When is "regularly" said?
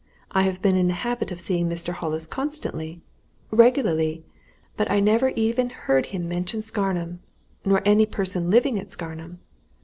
3.51-4.23